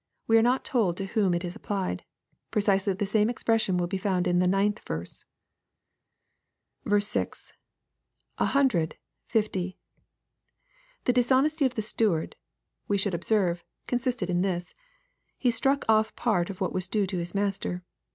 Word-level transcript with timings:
We 0.25 0.35
are 0.35 0.41
not 0.41 0.65
told 0.65 0.97
to 0.97 1.05
whom 1.05 1.35
it 1.35 1.45
is 1.45 1.55
applied. 1.55 2.05
Precisely 2.49 2.91
the 2.93 3.05
same 3.05 3.29
expression 3.29 3.77
will 3.77 3.85
be 3.85 3.99
found 3.99 4.25
in 4.25 4.39
the 4.39 4.47
ninth 4.47 4.79
verse. 4.87 5.25
6.— 6.91 7.53
[An 8.39 8.47
hundred...fifty.'] 8.47 9.77
The 11.03 11.13
dishonesty 11.13 11.65
of 11.67 11.75
the 11.75 11.83
steward, 11.83 12.35
we 12.87 12.97
shoiald 12.97 13.13
observe, 13.13 13.63
consisted 13.85 14.27
in 14.31 14.41
this:— 14.41 14.73
He 15.37 15.49
stnck 15.49 15.83
off 15.87 16.15
part 16.15 16.49
of 16.49 16.61
what 16.61 16.73
was 16.73 16.87
due 16.87 17.05
to 17.05 17.17
his 17.19 17.35
master. 17.35 17.83